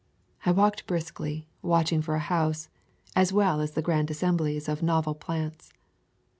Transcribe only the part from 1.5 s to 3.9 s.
watching for a house, as well as the